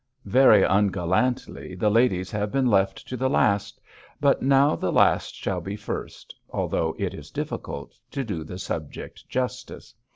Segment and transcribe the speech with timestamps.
[0.25, 3.79] Very ungallantly the ladies have been left to the last;
[4.19, 9.29] but now the last shall be first, although it is difficult to do the subject
[9.29, 9.93] justice.